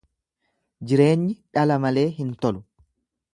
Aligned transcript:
Jireenyi 0.91 1.35
dhala 1.59 1.77
malee 1.85 2.07
hin 2.23 2.33
tolu. 2.47 2.65